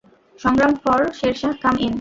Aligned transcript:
সংগ্রাম 0.39 0.73
for 0.83 1.01
Shershah, 1.19 1.51
come 1.63 1.75
in! 1.77 1.89